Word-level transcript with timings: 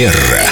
Манера. 0.00 0.49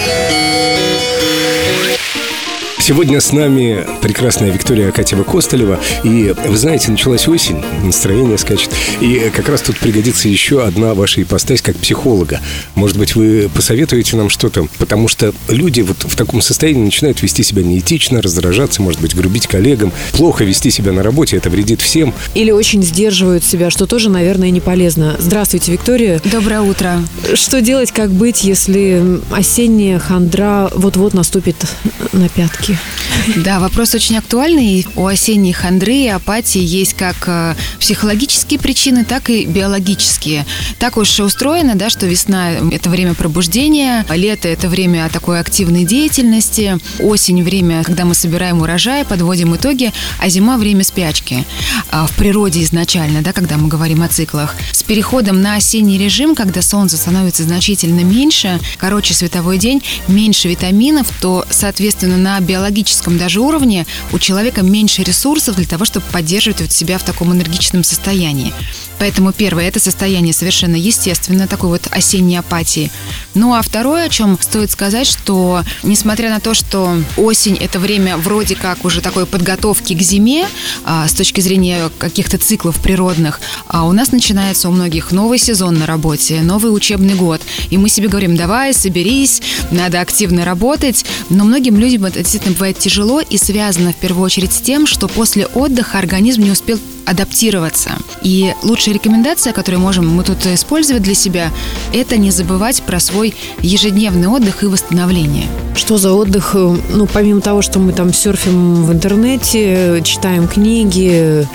Сегодня 2.88 3.21
с 3.21 3.35
нами 3.35 3.87
прекрасная 4.00 4.50
Виктория 4.50 4.88
Акатьева-Костолева. 4.88 5.79
И, 6.04 6.35
вы 6.46 6.56
знаете, 6.56 6.91
началась 6.91 7.29
осень, 7.29 7.62
настроение 7.84 8.38
скачет. 8.38 8.71
И 9.03 9.30
как 9.37 9.50
раз 9.50 9.61
тут 9.61 9.77
пригодится 9.77 10.27
еще 10.27 10.64
одна 10.64 10.95
ваша 10.95 11.20
ипостась 11.20 11.61
как 11.61 11.77
психолога. 11.77 12.41
Может 12.77 12.96
быть, 12.96 13.14
вы 13.14 13.51
посоветуете 13.55 14.16
нам 14.16 14.30
что-то? 14.30 14.69
Потому 14.79 15.06
что 15.06 15.34
люди 15.48 15.82
вот 15.82 15.98
в 15.98 16.16
таком 16.16 16.41
состоянии 16.41 16.82
начинают 16.82 17.20
вести 17.20 17.43
себя 17.43 17.62
неэтично, 17.62 18.23
раздражаться, 18.23 18.80
может 18.80 19.02
быть, 19.02 19.14
грубить 19.14 19.46
коллегам. 19.46 19.93
Плохо 20.12 20.45
вести 20.45 20.70
себя 20.70 20.93
на 20.93 21.02
работе, 21.02 21.36
это 21.36 21.50
вредит 21.50 21.82
всем. 21.82 22.14
Или 22.34 22.52
очень 22.52 22.82
сдерживают 22.82 23.45
себя, 23.45 23.68
что 23.68 23.86
тоже, 23.86 24.09
наверное, 24.09 24.48
не 24.48 24.62
полезно. 24.62 25.14
Здравствуйте, 25.18 25.73
Виктория. 25.73 26.23
Доброе 26.25 26.62
утро. 26.62 27.05
Что 27.34 27.61
делать, 27.61 27.92
как 27.92 28.11
быть, 28.11 28.45
если 28.45 29.20
осенняя 29.30 29.98
хандра 29.98 30.70
вот-вот 30.75 31.12
наступит 31.12 31.56
на 32.14 32.30
пятки? 32.30 32.77
Да, 33.37 33.60
вопрос 33.60 33.95
очень 33.95 34.16
актуальный. 34.18 34.86
У 34.95 35.06
осенней 35.06 35.52
хандры 35.52 35.95
и 35.95 36.09
апатии 36.09 36.62
есть 36.62 36.95
как 36.95 37.16
э, 37.27 37.55
психологические 37.78 38.59
причины, 38.59 39.05
так 39.05 39.30
и 39.30 39.45
биологические. 39.45 40.46
Так 40.78 40.96
уж 40.96 41.20
устроено, 41.20 41.74
да, 41.74 41.91
что 41.91 42.06
весна– 42.06 42.52
это 42.72 42.91
время 42.91 43.14
пробуждения, 43.14 44.05
лето– 44.10 44.48
это 44.48 44.69
время 44.69 45.09
такой 45.12 45.41
активной 45.41 45.84
деятельности, 45.84 46.78
осень– 46.98 47.42
время, 47.45 47.84
когда 47.84 48.05
мы 48.05 48.14
собираем 48.14 48.60
урожай, 48.60 49.05
подводим 49.05 49.55
итоги, 49.55 49.92
а 50.19 50.28
зима– 50.28 50.56
время 50.58 50.84
спячки. 50.84 51.45
А 51.91 52.06
в 52.06 52.12
природе 52.12 52.62
изначально, 52.62 53.22
да, 53.22 53.33
когда 53.33 53.56
мы 53.56 53.69
говорим 53.69 54.02
о 54.02 54.08
циклах. 54.08 54.55
С 54.72 54.83
переходом 54.83 55.42
на 55.42 55.56
осенний 55.56 55.98
режим, 55.98 56.34
когда 56.34 56.62
солнце 56.62 56.97
становится 56.97 57.42
значительно 57.45 58.00
меньше, 58.00 58.58
короче 58.78 59.14
световой 59.14 59.58
день, 59.58 59.83
меньше 60.08 60.48
витаминов, 60.48 61.08
то, 61.20 61.44
соответственно, 61.50 62.16
на 62.16 62.41
биологическом 62.41 62.67
биологическом 62.69 63.19
даже 63.19 63.41
уровне 63.41 63.86
у 64.12 64.19
человека 64.19 64.62
меньше 64.62 65.02
ресурсов 65.02 65.56
для 65.56 65.66
того, 65.66 65.84
чтобы 65.84 66.05
поддерживать 66.12 66.61
вот 66.61 66.72
себя 66.72 66.98
в 66.98 67.02
таком 67.02 67.33
энергичном 67.33 67.83
состоянии. 67.83 68.52
Поэтому 68.98 69.33
первое, 69.33 69.69
это 69.69 69.80
состояние 69.80 70.34
совершенно 70.34 70.77
естественно, 70.77 71.47
такой 71.47 71.70
вот 71.70 71.88
осенней 71.91 72.38
апатии. 72.38 72.91
Ну 73.39 73.55
а 73.55 73.62
второе, 73.62 74.06
о 74.06 74.08
чем 74.08 74.36
стоит 74.41 74.72
сказать, 74.72 75.06
что 75.06 75.62
несмотря 75.84 76.28
на 76.28 76.41
то, 76.41 76.55
что 76.55 77.00
осень 77.17 77.56
это 77.56 77.78
время 77.78 78.17
вроде 78.17 78.56
как 78.56 78.84
уже 78.84 79.00
такой 79.00 79.27
подготовки 79.27 79.94
к 79.94 80.03
зиме, 80.03 80.48
а, 80.84 81.06
с 81.06 81.12
точки 81.12 81.41
зрения 81.41 81.89
каких-то 81.98 82.36
циклов 82.39 82.83
природных, 82.83 83.41
а 83.69 83.86
у 83.86 83.92
нас 83.92 84.11
начинается 84.11 84.69
у 84.69 84.72
многих 84.72 85.12
новый 85.12 85.39
сезон 85.39 85.78
на 85.78 85.86
работе, 85.86 86.41
новый 86.41 86.75
учебный 86.75 87.14
год. 87.14 87.41
И 87.70 87.78
мы 87.78 87.89
себе 87.89 88.09
говорим, 88.09 88.36
давай, 88.36 88.75
соберись, 88.75 89.41
надо 89.70 90.00
активно 90.00 90.44
работать. 90.44 91.05
Но 91.31 91.44
многим 91.44 91.78
людям 91.78 92.06
это 92.06 92.19
действительно 92.19 92.55
бывает 92.55 92.81
тяжело 92.81 93.20
и 93.20 93.39
связано 93.39 93.92
в 93.92 93.97
первую 93.97 94.25
очередь 94.25 94.53
с 94.53 94.61
тем, 94.61 94.84
что 94.84 95.06
после 95.06 95.47
отдыха 95.47 95.98
организм 95.98 96.42
не 96.42 96.50
успел 96.50 96.81
адаптироваться. 97.09 97.92
И 98.23 98.55
лучшая 98.62 98.95
рекомендация, 98.95 99.53
которую 99.53 99.81
можем 99.81 100.09
мы 100.09 100.25
тут 100.25 100.45
использовать 100.47 101.03
для 101.03 101.15
себя, 101.15 101.50
это 101.92 102.17
не 102.17 102.31
забывать 102.31 102.83
про 102.83 103.00
свой 103.00 103.34
ежедневный 103.61 104.28
отдых 104.28 104.62
и 104.62 104.67
восстановление. 104.67 105.47
Что 105.75 105.97
за 105.97 106.12
отдых? 106.12 106.55
Ну, 106.55 107.06
помимо 107.06 107.41
того, 107.41 107.62
что 107.62 107.78
мы 107.78 107.92
там 107.92 108.12
серфим 108.12 108.84
в 108.84 108.92
интернете, 108.92 110.03
читаем 110.05 110.48
книги, 110.48 111.47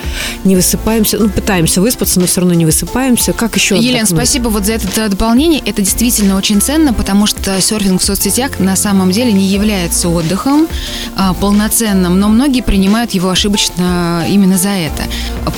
не 0.43 0.55
высыпаемся, 0.55 1.17
ну, 1.19 1.29
пытаемся 1.29 1.81
выспаться, 1.81 2.19
но 2.19 2.25
все 2.25 2.41
равно 2.41 2.53
не 2.55 2.65
высыпаемся. 2.65 3.33
Как 3.33 3.55
еще 3.55 3.75
Елена, 3.75 4.03
отдохнуть? 4.03 4.19
спасибо 4.19 4.47
вот 4.47 4.65
за 4.65 4.73
это 4.73 5.09
дополнение. 5.09 5.61
Это 5.65 5.81
действительно 5.81 6.37
очень 6.37 6.61
ценно, 6.61 6.93
потому 6.93 7.27
что 7.27 7.59
серфинг 7.59 8.01
в 8.01 8.05
соцсетях 8.05 8.59
на 8.59 8.75
самом 8.75 9.11
деле 9.11 9.33
не 9.33 9.45
является 9.45 10.09
отдыхом 10.09 10.67
а, 11.15 11.33
полноценным, 11.33 12.19
но 12.19 12.29
многие 12.29 12.61
принимают 12.61 13.11
его 13.11 13.29
ошибочно 13.29 14.25
именно 14.29 14.57
за 14.57 14.69
это. 14.69 15.03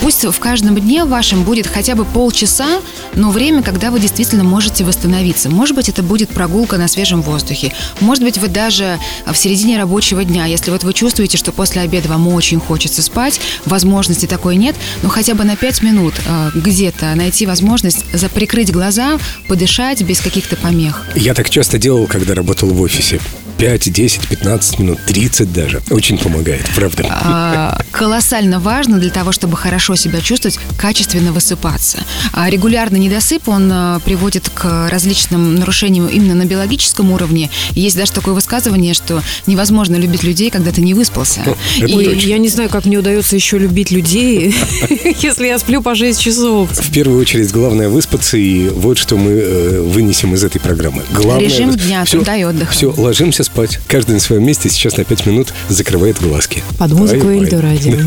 Пусть 0.00 0.24
в 0.24 0.38
каждом 0.38 0.76
дне 0.76 1.04
вашем 1.04 1.42
будет 1.42 1.66
хотя 1.66 1.94
бы 1.94 2.04
полчаса, 2.04 2.80
но 3.14 3.30
время, 3.30 3.62
когда 3.62 3.90
вы 3.90 4.00
действительно 4.00 4.44
можете 4.44 4.84
восстановиться. 4.84 5.48
Может 5.48 5.74
быть, 5.76 5.88
это 5.88 6.02
будет 6.02 6.30
прогулка 6.30 6.76
на 6.76 6.88
свежем 6.88 7.22
воздухе. 7.22 7.72
Может 8.00 8.22
быть, 8.24 8.38
вы 8.38 8.48
даже 8.48 8.98
в 9.26 9.36
середине 9.36 9.78
рабочего 9.78 10.24
дня, 10.24 10.46
если 10.46 10.70
вот 10.70 10.84
вы 10.84 10.92
чувствуете, 10.92 11.36
что 11.38 11.52
после 11.52 11.82
обеда 11.82 12.08
вам 12.08 12.28
очень 12.28 12.60
хочется 12.60 13.02
спать, 13.02 13.40
возможности 13.64 14.26
такой 14.26 14.56
нет, 14.56 14.76
но 15.02 15.08
хотя 15.08 15.34
бы 15.34 15.44
на 15.44 15.56
5 15.56 15.82
минут 15.82 16.14
э, 16.26 16.50
где-то 16.54 17.14
найти 17.14 17.46
возможность 17.46 18.04
заприкрыть 18.12 18.72
глаза, 18.72 19.18
подышать 19.48 20.02
без 20.02 20.20
каких-то 20.20 20.56
помех. 20.56 21.04
Я 21.14 21.34
так 21.34 21.50
часто 21.50 21.78
делал, 21.78 22.06
когда 22.06 22.34
работал 22.34 22.68
в 22.70 22.80
офисе. 22.80 23.20
5, 23.58 23.92
10, 23.92 24.28
15 24.28 24.78
минут, 24.78 24.98
30 25.06 25.52
даже. 25.52 25.82
Очень 25.90 26.18
помогает, 26.18 26.64
правда. 26.74 27.04
А, 27.08 27.80
колоссально 27.90 28.60
важно 28.60 28.98
для 28.98 29.10
того, 29.10 29.32
чтобы 29.32 29.56
хорошо 29.56 29.96
себя 29.96 30.20
чувствовать, 30.20 30.58
качественно 30.78 31.32
высыпаться. 31.32 31.98
А 32.32 32.50
регулярный 32.50 32.98
недосып, 32.98 33.48
он 33.48 33.70
а, 33.72 34.00
приводит 34.00 34.50
к 34.50 34.88
различным 34.90 35.54
нарушениям 35.54 36.06
именно 36.06 36.34
на 36.34 36.44
биологическом 36.44 37.12
уровне. 37.12 37.50
Есть 37.72 37.96
даже 37.96 38.12
такое 38.12 38.34
высказывание, 38.34 38.92
что 38.92 39.22
невозможно 39.46 39.96
любить 39.96 40.22
людей, 40.22 40.50
когда 40.50 40.70
ты 40.70 40.82
не 40.82 40.92
выспался. 40.92 41.40
Это 41.40 41.86
И 41.86 42.04
точно. 42.04 42.28
я 42.28 42.38
не 42.38 42.48
знаю, 42.48 42.68
как 42.68 42.84
мне 42.84 42.98
удается 42.98 43.36
еще 43.36 43.58
любить 43.58 43.90
людей, 43.90 44.54
если 45.22 45.46
я 45.46 45.58
сплю 45.58 45.82
по 45.82 45.94
6 45.94 46.20
часов. 46.20 46.70
В 46.72 46.92
первую 46.92 47.20
очередь, 47.20 47.50
главное 47.52 47.88
выспаться, 47.88 48.36
и 48.36 48.68
вот 48.68 48.98
что 48.98 49.16
мы 49.16 49.30
э, 49.30 49.80
вынесем 49.80 50.34
из 50.34 50.44
этой 50.44 50.60
программы. 50.60 51.02
Главное, 51.12 51.46
Режим 51.46 51.74
дня, 51.74 52.04
все, 52.04 52.18
труда 52.18 52.36
и 52.36 52.44
отдыха. 52.44 52.72
Все, 52.72 52.92
ложимся 52.94 53.45
спать. 53.46 53.80
Каждый 53.88 54.12
на 54.12 54.20
своем 54.20 54.44
месте 54.44 54.68
сейчас 54.68 54.96
на 54.96 55.04
5 55.04 55.26
минут 55.26 55.54
закрывает 55.68 56.20
глазки. 56.20 56.62
Под 56.78 56.92
музыку 56.92 57.28
Эльдо 57.28 57.60
радио. 57.62 57.98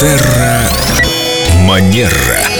Терра 0.00 0.68
Манера. 1.66 2.53